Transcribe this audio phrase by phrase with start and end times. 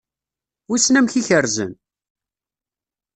[0.67, 1.71] Wissen amek i kerrzen?